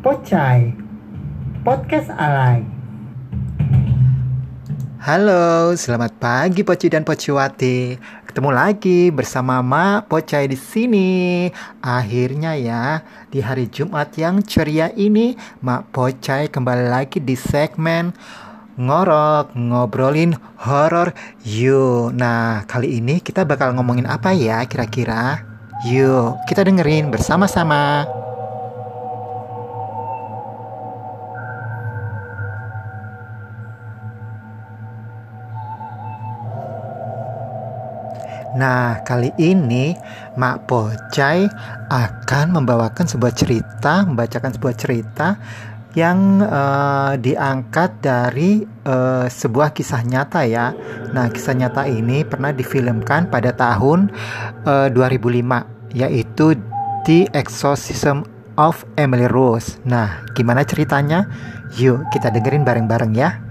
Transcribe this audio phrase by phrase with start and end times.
[0.00, 0.72] Pocai
[1.60, 2.64] Podcast Alay
[4.96, 8.00] Halo, selamat pagi Poci dan Pociwati.
[8.24, 11.52] Ketemu lagi bersama Mak Pocai di sini.
[11.84, 18.16] Akhirnya ya, di hari Jumat yang ceria ini, Mak Pocai kembali lagi di segmen
[18.80, 20.32] ngorok ngobrolin
[20.64, 21.12] horor
[21.44, 22.16] yuk.
[22.16, 25.44] Nah, kali ini kita bakal ngomongin apa ya kira-kira?
[25.84, 28.08] Yuk, kita dengerin bersama-sama.
[38.58, 39.94] Nah, kali ini
[40.34, 41.46] Mak Pocai
[41.86, 45.28] akan membawakan sebuah cerita, membacakan sebuah cerita
[45.94, 50.70] yang uh, diangkat dari uh, sebuah kisah nyata ya.
[51.10, 54.10] Nah, kisah nyata ini pernah difilmkan pada tahun
[54.66, 56.54] uh, eh, 2005 yaitu
[57.02, 58.22] The Exorcism
[58.54, 59.82] of Emily Rose.
[59.82, 61.26] Nah, gimana ceritanya?
[61.74, 63.49] Yuk, kita dengerin bareng-bareng ya.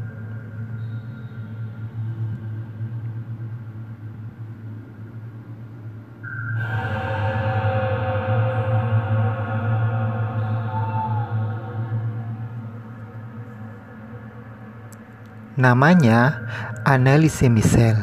[15.60, 16.40] Namanya
[16.88, 18.00] Annelise Michel.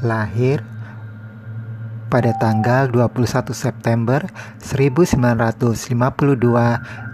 [0.00, 0.64] Lahir
[2.08, 4.24] pada tanggal 21 September
[4.56, 5.84] 1952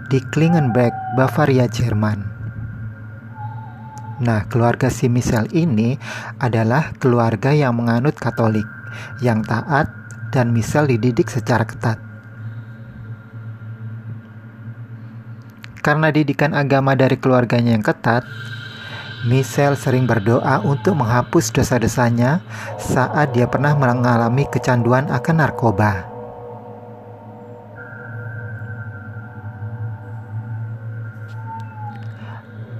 [0.07, 2.23] di Klingenberg, Bavaria, Jerman.
[4.23, 5.99] Nah, keluarga si Michel ini
[6.39, 8.63] adalah keluarga yang menganut Katolik,
[9.19, 9.91] yang taat
[10.31, 11.99] dan Michel dididik secara ketat.
[15.83, 18.23] Karena didikan agama dari keluarganya yang ketat,
[19.21, 22.41] Michelle sering berdoa untuk menghapus dosa-dosanya
[22.81, 26.09] saat dia pernah mengalami kecanduan akan narkoba.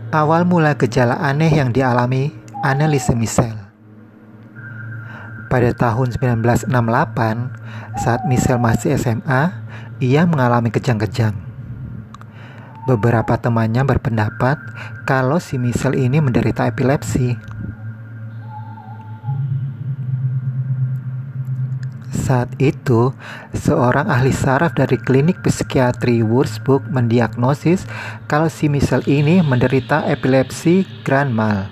[0.09, 2.34] Awal mula gejala aneh yang dialami
[2.66, 3.62] Annelise Michelle.
[5.46, 6.73] Pada tahun 1968,
[8.02, 9.62] saat Michelle masih SMA,
[10.02, 11.38] ia mengalami kejang-kejang.
[12.90, 14.58] Beberapa temannya berpendapat
[15.11, 17.35] kalau si Michelle ini menderita epilepsi.
[22.16, 23.11] Saat itu,
[23.51, 27.83] seorang ahli saraf dari klinik psikiatri Würzburg mendiagnosis
[28.31, 31.67] kalau si Michelle ini menderita epilepsi grand mal.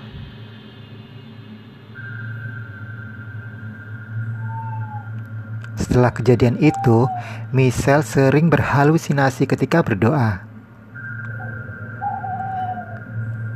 [5.80, 7.08] Setelah kejadian itu,
[7.56, 10.49] Michelle sering berhalusinasi ketika berdoa.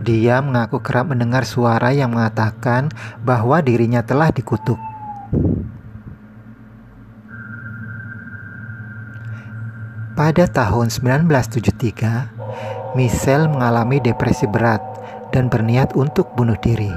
[0.05, 2.93] Dia mengaku kerap mendengar suara yang mengatakan
[3.25, 4.77] bahwa dirinya telah dikutuk.
[10.13, 14.85] Pada tahun 1973, Michelle mengalami depresi berat
[15.33, 16.93] dan berniat untuk bunuh diri.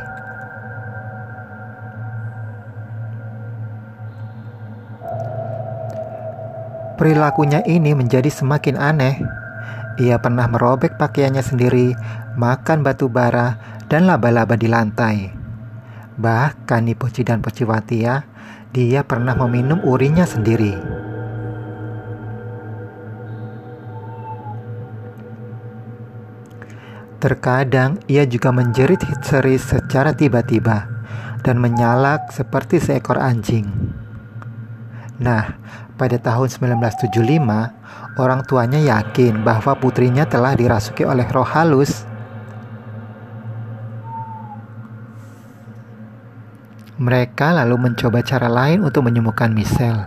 [7.00, 9.47] Perilakunya ini menjadi semakin aneh
[9.98, 11.98] ia pernah merobek pakaiannya sendiri,
[12.38, 13.58] makan batu bara,
[13.90, 15.34] dan laba-laba di lantai.
[16.18, 18.22] Bahkan di Poci dan Pociwati ya,
[18.70, 20.78] dia pernah meminum urinnya sendiri.
[27.18, 30.86] Terkadang ia juga menjerit histeris secara tiba-tiba
[31.42, 33.87] dan menyalak seperti seekor anjing.
[35.18, 35.58] Nah,
[35.98, 37.74] pada tahun 1975,
[38.22, 42.06] orang tuanya yakin bahwa putrinya telah dirasuki oleh roh halus.
[46.98, 50.06] Mereka lalu mencoba cara lain untuk menyembuhkan Michelle,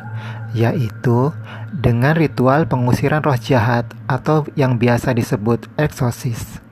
[0.54, 1.30] yaitu
[1.70, 6.69] dengan ritual pengusiran roh jahat atau yang biasa disebut eksosis.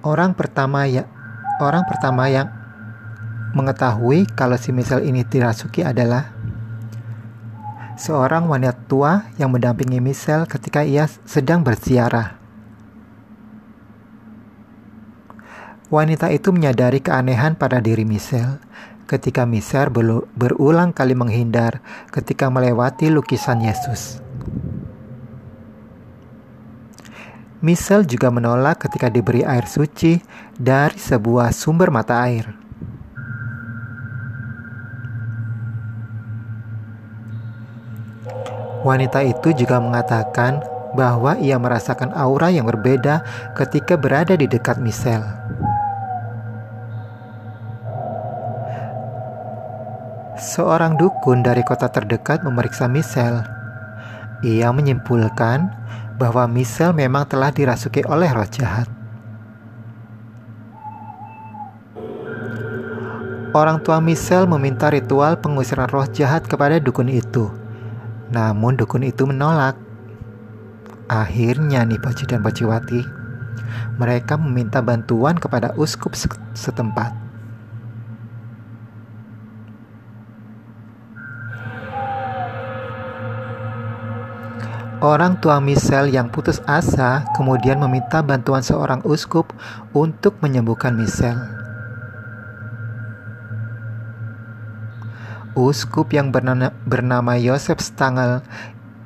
[0.00, 1.04] Orang pertama ya
[1.60, 2.48] Orang pertama yang
[3.52, 6.32] mengetahui kalau si Michelle ini dirasuki adalah
[8.00, 12.40] seorang wanita tua yang mendampingi Michelle ketika ia sedang berziarah.
[15.92, 18.56] Wanita itu menyadari keanehan pada diri Michelle
[19.04, 19.92] ketika Michelle
[20.32, 24.29] berulang kali menghindar ketika melewati lukisan Yesus.
[27.60, 30.16] Michelle juga menolak ketika diberi air suci
[30.56, 32.48] dari sebuah sumber mata air.
[38.80, 40.64] Wanita itu juga mengatakan
[40.96, 43.20] bahwa ia merasakan aura yang berbeda
[43.52, 45.28] ketika berada di dekat Michelle.
[50.40, 53.44] Seorang dukun dari kota terdekat memeriksa Michelle.
[54.40, 55.79] Ia menyimpulkan
[56.20, 58.84] bahwa Michelle memang telah dirasuki oleh roh jahat.
[63.56, 67.48] Orang tua Michelle meminta ritual pengusiran roh jahat kepada dukun itu.
[68.30, 69.74] Namun dukun itu menolak.
[71.10, 73.02] Akhirnya nih Paci dan Paciwati,
[73.98, 76.14] mereka meminta bantuan kepada uskup
[76.54, 77.19] setempat.
[85.00, 89.48] Orang tua Michelle yang putus asa kemudian meminta bantuan seorang uskup
[89.96, 91.40] untuk menyembuhkan Michelle.
[95.56, 98.44] Uskup yang bernama, bernama Yosef Stangel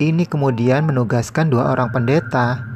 [0.02, 2.66] ini kemudian menugaskan dua orang pendeta,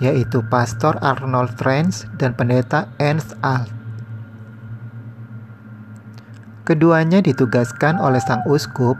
[0.00, 3.68] yaitu Pastor Arnold Trench dan pendeta Ernst Alt.
[6.64, 8.96] Keduanya ditugaskan oleh sang uskup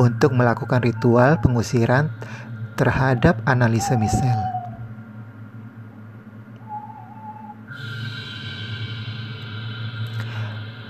[0.00, 2.08] untuk melakukan ritual pengusiran
[2.82, 4.42] terhadap analisa Michel.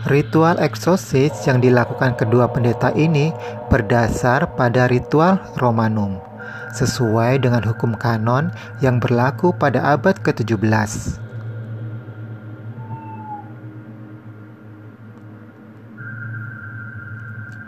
[0.09, 3.31] Ritual eksosis yang dilakukan kedua pendeta ini
[3.69, 6.17] berdasar pada ritual Romanum,
[6.73, 8.49] sesuai dengan hukum kanon
[8.81, 11.22] yang berlaku pada abad ke-17.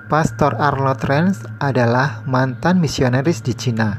[0.05, 3.97] Pastor Arnold Renz adalah mantan misionaris di Cina,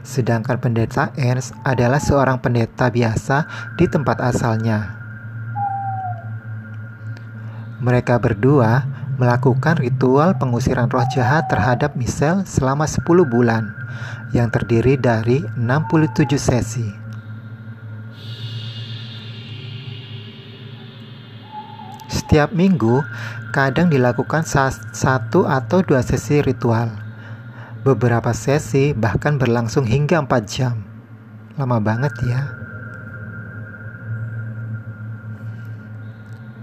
[0.00, 3.44] sedangkan pendeta Ernst adalah seorang pendeta biasa
[3.76, 4.96] di tempat asalnya.
[7.84, 8.80] Mereka berdua
[9.20, 13.76] melakukan ritual pengusiran roh jahat terhadap Michelle selama 10 bulan,
[14.32, 17.01] yang terdiri dari 67 sesi.
[22.32, 23.04] Setiap minggu,
[23.52, 24.40] kadang dilakukan
[24.96, 26.88] satu atau dua sesi ritual.
[27.84, 30.80] Beberapa sesi bahkan berlangsung hingga 4 jam.
[31.60, 32.56] Lama banget ya.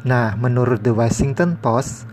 [0.10, 2.10] Nah, menurut The Washington Post,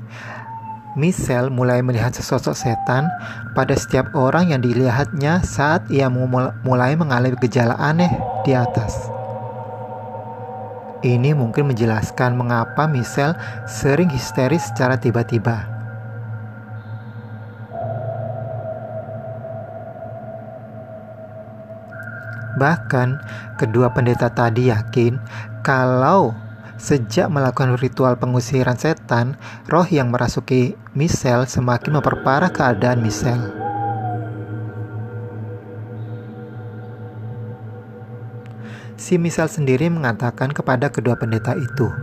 [0.93, 3.09] Michelle mulai melihat sesosok setan
[3.57, 9.06] pada setiap orang yang dilihatnya saat ia mulai mengalami gejala aneh di atas.
[11.07, 13.39] Ini mungkin menjelaskan mengapa Michelle
[13.71, 15.71] sering histeris secara tiba-tiba.
[22.59, 23.23] Bahkan,
[23.55, 25.23] kedua pendeta tadi yakin
[25.63, 26.35] kalau
[26.75, 29.39] sejak melakukan ritual pengusiran setan,
[29.71, 33.66] roh yang merasuki Michelle semakin memperparah keadaan Michelle.
[39.07, 41.95] Si Misal sendiri mengatakan kepada kedua pendeta itu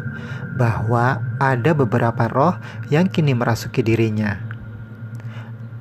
[0.55, 2.55] bahwa ada beberapa roh
[2.87, 4.39] yang kini merasuki dirinya.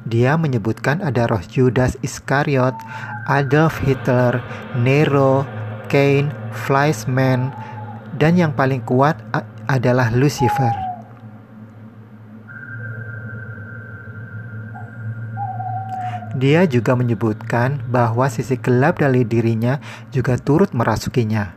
[0.03, 2.75] Dia menyebutkan ada roh Judas Iskariot,
[3.31, 4.43] Adolf Hitler,
[4.75, 5.47] Nero,
[5.87, 7.55] Cain, Fleischmann,
[8.19, 9.15] dan yang paling kuat
[9.71, 10.92] adalah Lucifer.
[16.43, 19.79] Dia juga menyebutkan bahwa sisi gelap dari dirinya
[20.11, 21.55] juga turut merasukinya.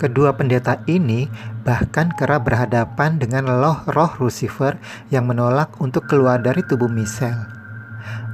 [0.00, 1.28] Kedua pendeta ini
[1.68, 4.80] bahkan kerap berhadapan dengan roh-roh Lucifer
[5.12, 7.52] yang menolak untuk keluar dari tubuh Michelle.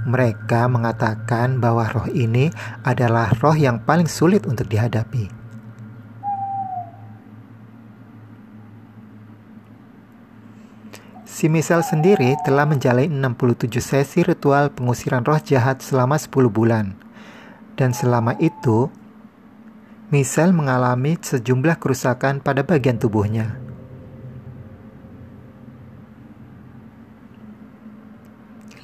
[0.06, 2.54] Mereka mengatakan bahwa roh ini
[2.86, 5.41] adalah roh yang paling sulit untuk dihadapi.
[11.32, 16.92] Si Misal sendiri telah menjalani 67 sesi ritual pengusiran roh jahat selama 10 bulan.
[17.72, 18.92] Dan selama itu,
[20.12, 23.56] Misal mengalami sejumlah kerusakan pada bagian tubuhnya.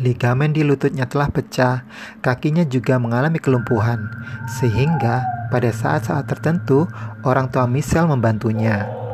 [0.01, 1.85] Ligamen di lututnya telah pecah,
[2.25, 4.09] kakinya juga mengalami kelumpuhan,
[4.57, 5.21] sehingga
[5.53, 6.89] pada saat-saat tertentu
[7.29, 9.08] orang tua Misal membantunya.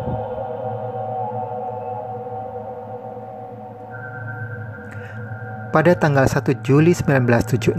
[5.74, 7.74] Pada tanggal 1 Juli 1976,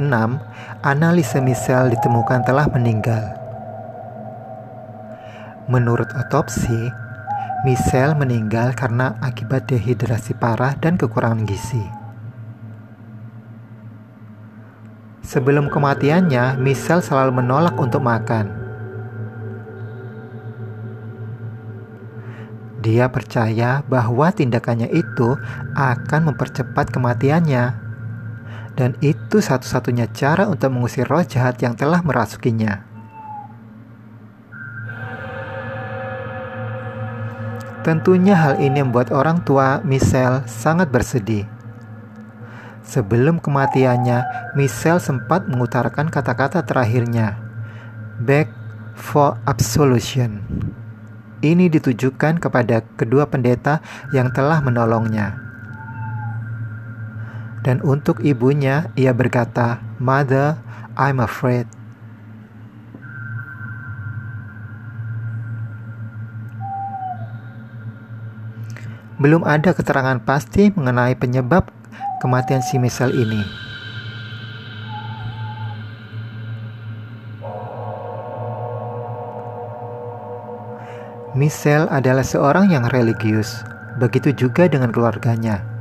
[0.84, 3.24] Annalise Michel ditemukan telah meninggal.
[5.72, 6.92] Menurut otopsi,
[7.64, 11.88] Michelle meninggal karena akibat dehidrasi parah dan kekurangan gizi.
[15.24, 18.52] Sebelum kematiannya, Michelle selalu menolak untuk makan.
[22.84, 25.40] Dia percaya bahwa tindakannya itu
[25.80, 27.85] akan mempercepat kematiannya
[28.75, 32.84] dan itu satu-satunya cara untuk mengusir roh jahat yang telah merasukinya.
[37.86, 41.46] Tentunya hal ini membuat orang tua Michelle sangat bersedih.
[42.82, 44.25] Sebelum kematiannya,
[44.58, 47.38] Michelle sempat mengutarakan kata-kata terakhirnya,
[48.17, 48.50] "Back
[48.98, 50.41] for absolution."
[51.46, 55.45] Ini ditujukan kepada kedua pendeta yang telah menolongnya.
[57.66, 60.62] Dan untuk ibunya, ia berkata, "Mother,
[60.94, 61.66] I'm afraid."
[69.18, 71.74] Belum ada keterangan pasti mengenai penyebab
[72.22, 73.42] kematian si Michelle ini.
[81.34, 83.66] Michelle adalah seorang yang religius,
[83.98, 85.75] begitu juga dengan keluarganya.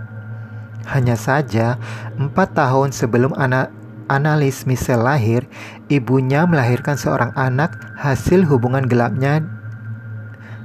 [0.85, 1.81] Hanya saja,
[2.21, 3.73] empat tahun sebelum anak
[4.09, 5.49] analis Michelle lahir,
[5.89, 9.41] ibunya melahirkan seorang anak hasil hubungan gelapnya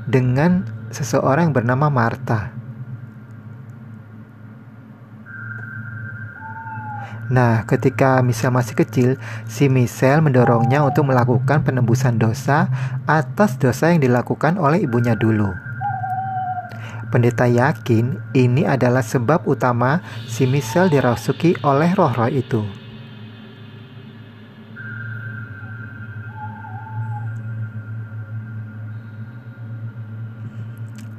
[0.09, 2.51] dengan seseorang yang bernama Martha.
[7.29, 9.09] Nah, ketika Michelle masih kecil,
[9.45, 12.65] si Michelle mendorongnya untuk melakukan penembusan dosa
[13.05, 15.68] atas dosa yang dilakukan oleh ibunya dulu.
[17.09, 22.61] Pendeta yakin ini adalah sebab utama si Michelle dirasuki oleh roh-roh itu.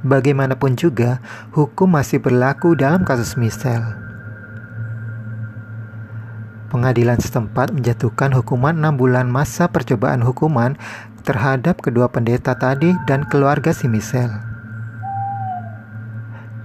[0.00, 1.20] Bagaimanapun juga,
[1.52, 3.98] hukum masih berlaku dalam kasus Michelle.
[6.70, 10.78] Pengadilan setempat menjatuhkan hukuman 6 bulan masa percobaan hukuman
[11.26, 14.49] terhadap kedua pendeta tadi dan keluarga si Michelle.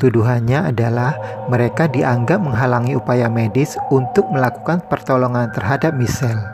[0.05, 1.17] Tuduhannya adalah
[1.49, 6.45] mereka dianggap menghalangi upaya medis untuk melakukan pertolongan terhadap Michelle.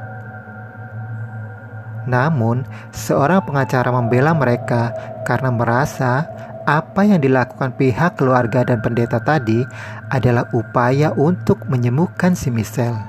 [2.07, 2.63] Namun,
[2.95, 4.95] seorang pengacara membela mereka
[5.27, 6.31] karena merasa
[6.63, 9.67] apa yang dilakukan pihak keluarga dan pendeta tadi
[10.07, 13.03] adalah upaya untuk menyembuhkan si Michelle.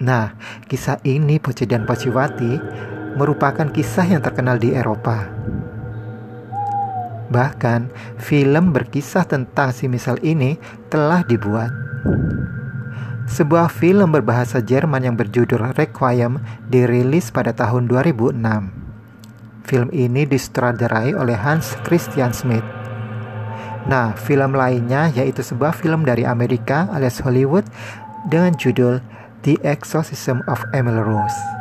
[0.00, 0.32] Nah,
[0.64, 2.56] kisah ini Poci dan Pociwati
[3.12, 5.39] merupakan kisah yang terkenal di Eropa.
[7.30, 10.58] Bahkan, film berkisah tentang si misal ini
[10.90, 11.70] telah dibuat.
[13.30, 18.34] Sebuah film berbahasa Jerman yang berjudul Requiem dirilis pada tahun 2006.
[19.62, 22.66] Film ini disutradarai oleh Hans Christian Smith.
[23.86, 27.70] Nah, film lainnya yaitu sebuah film dari Amerika alias Hollywood
[28.26, 28.98] dengan judul
[29.46, 31.59] The Exorcism of Emily Rose.